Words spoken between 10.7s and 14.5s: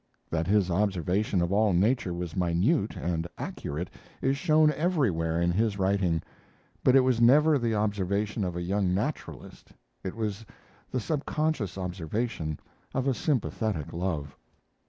the subconscious observation of sympathetic love.